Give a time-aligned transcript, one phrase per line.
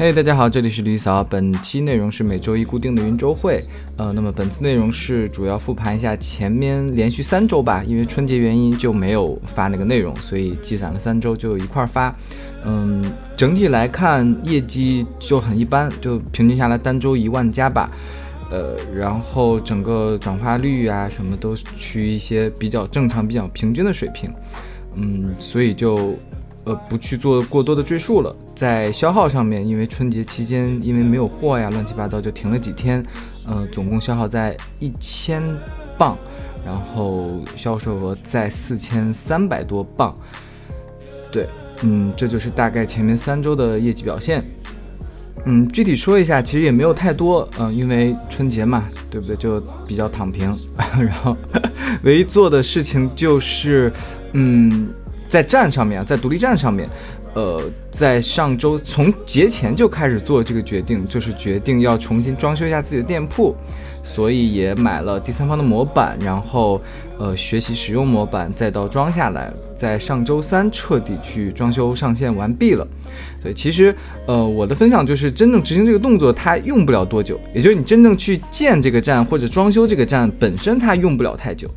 [0.00, 1.24] 嘿，大家好，这里是吕嫂。
[1.24, 3.64] 本期内容是每周一固定的云周会。
[3.96, 12.14] 呃，那么本次内容是主要复盘一下前面连续三周吧，因为春节原因就没有发那个内容，所以积攒了三周就一块发。
[12.64, 13.04] 嗯，
[13.36, 17.90] 整体来看业绩就很一般，就平均下来单周一万加吧。
[18.52, 24.32] 呃，然后整个转化率啊什么都趋于一些比较正常、比较平均的水平。
[24.94, 26.14] 嗯，所以就。
[26.64, 28.36] 呃，不去做过多的赘述了。
[28.58, 33.00] 在消耗上面，因为春节期间因为没有货呀，乱七八糟就停了几天。
[33.46, 35.40] 呃，总共消耗在一千
[35.96, 36.18] 磅，
[36.66, 40.12] 然后销售额在四千三百多磅。
[41.30, 41.46] 对，
[41.82, 44.44] 嗯，这就是大概前面三周的业绩表现。
[45.44, 47.48] 嗯，具体说一下，其实也没有太多。
[47.60, 49.36] 嗯，因为春节嘛，对不对？
[49.36, 50.52] 就比较躺平。
[50.98, 51.36] 然后，
[52.02, 53.92] 唯一做的事情就是，
[54.32, 54.88] 嗯。
[55.28, 56.88] 在站上面啊，在独立站上面，
[57.34, 63.54] 呃，在上周从节前就开始做这个决定，就是决定要重新装修一下自己的店铺，
[64.02, 66.80] 所以也买了第三方的模板，然后
[67.18, 72.86] 呃学习使用模板，再到装下来，在上周三彻底去装修上线完毕了。
[73.40, 73.94] 所以其实
[74.26, 81.68] 呃我的分享就是真正执行这个动作它用不了多久，也就是你真正去建这个站或者装修这个站本身它用不了太久。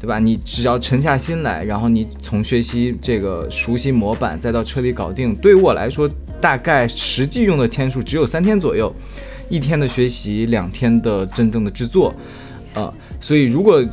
[0.00, 0.18] 对吧？
[0.18, 6.08] 你只要沉下心来，然后你从学习这个熟悉模板，再到彻底搞定，对于我来说，
[6.40, 8.94] 大概实际用的天数只有三天左右，
[9.48, 12.14] 一天的学习，两天的真正的制作，
[12.74, 13.84] 呃，所以如果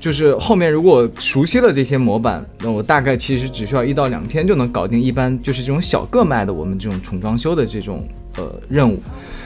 [0.00, 8.02] 就是后面如果熟悉了这些模板，那我大概其实只需要一到两天就能搞定，一般就是这种小个卖的我们这种重装修的这种
[8.36, 8.98] 呃任务。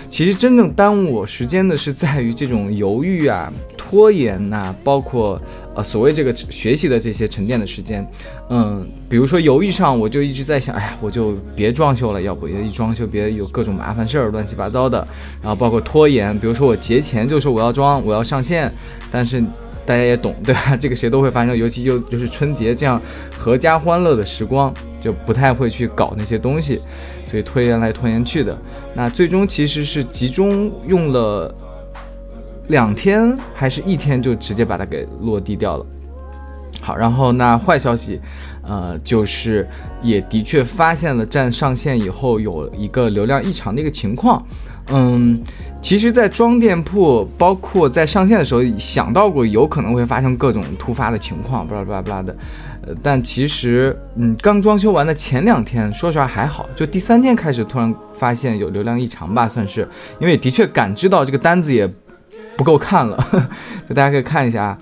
[0.08, 5.40] 其实真正耽误我时间的是在于这种犹豫啊、拖延呐，包括
[5.74, 8.06] 呃所谓这个学习的这些沉淀的时间。
[8.48, 15.06] 嗯，比如说犹豫上，我就一直在想，哎呀，我就别装修了，要不一装修别有各种麻烦事儿，乱七八糟的。
[15.42, 18.72] 然后包括拖延，比如说我节前就说我要装，我要上线，
[19.10, 19.40] 但是
[19.84, 20.76] 大家也懂，对吧？
[20.76, 23.02] 这个谁都会发生，尤其就就是春节这样
[23.42, 24.72] 阖家欢乐的时光，
[25.06, 26.80] 就不太会去搞那些东西。
[27.26, 28.56] 所以拖延来拖延去的，
[28.94, 31.54] 那最终其实是集中用了
[32.68, 35.86] 两天还是一天就直接把它给落地掉了。
[36.86, 38.20] 好，然后那坏消息，
[38.62, 39.68] 呃，就是
[40.02, 44.40] 也的确发现了站上线以后有一个流量异常的一个情况。
[44.90, 45.36] 嗯，
[45.82, 52.36] 其实，在装店铺，包括在上线的时候，想到过有可能会发生各种突发的情况，巴拉巴拉巴拉的。
[52.86, 59.88] 呃，但其实，嗯，刚装修完的前两天，说实话还好，就第三天开始突然发现有流量异常吧，算是，
[60.20, 61.92] 因为的确感知到这个单子也
[62.56, 63.18] 不够看了，
[63.88, 64.78] 就大家可以看一下啊，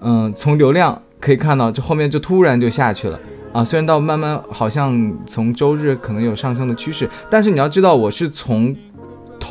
[0.00, 3.20] 嗯，从流量可以看到，这后面就突然就下去了
[3.52, 8.74] 啊，虽然到慢慢好像从周日可能有上升的趋势，但是你要知道，我是从。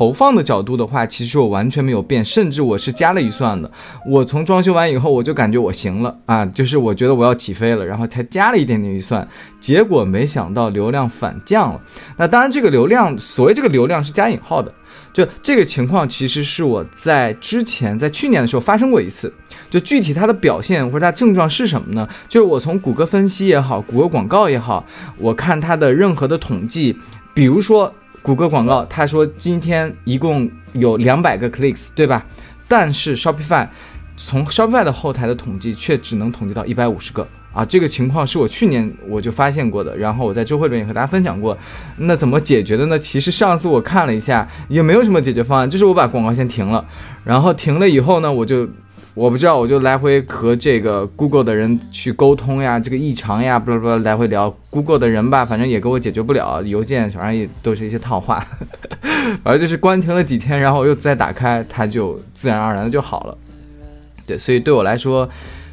[0.00, 3.70] 投放的角度的话，其实我完全没有变，甚至我是加了预算的。
[4.06, 9.28] 我从装修完以后，我就感觉我行了啊，就是我觉得我要起飞了，然后才加了一点点预算，
[9.60, 11.80] 结果没想到流量反降了。
[12.16, 14.72] 那当然，这个流量，所谓这个流量是加引号的，
[15.12, 19.30] 就这个情况其实是我在之前在去年的时候发生过一次。
[19.68, 22.08] 就具体它的表现或者它症状是什么呢？
[22.26, 24.82] 就是我从谷歌分析也好，谷歌广告也好，
[25.18, 26.96] 我看它的任何的统计，
[27.34, 27.92] 比如说。
[28.22, 32.24] 谷歌广告，他说今天一共有两百个 clicks，对吧？
[32.68, 33.66] 但是 Shopify
[34.16, 37.64] 从 Shopify 的后台的统计却只能统计到一百五十个啊！
[37.64, 41.56] 这个情况是我去年我就发现过的，然后我在周会里面也和大家分享过。
[41.96, 42.98] 那怎么解决的呢？
[42.98, 46.86] 其实上次我看了一下，也没有什么解决方案，就是我把广告先停了，
[47.24, 48.68] 然后停了以后呢，我就。
[49.14, 58.46] 我不知道，我就来回和这个 Google 的人去沟通呀，这个异常呀，不不不，来回聊 Google 的人吧，反正也给我解决不了，邮件反正也都是一些套话，
[59.42, 63.36] 反正就是关停了几天，然后又再打开，它就自然而然的就好了。
[64.26, 65.28] 对，所以对我来说，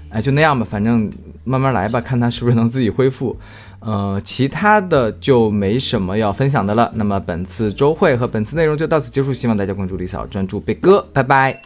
[0.09, 1.09] 哎，就那样吧，反正
[1.43, 3.37] 慢慢来吧，看它是不是能自己恢复。
[3.79, 6.91] 呃，其他的就没什么要分享的了。
[6.95, 11.61] 那么本次周会和本次内容就到此结束，希望大家关注李嫂，专注贝哥，拜拜。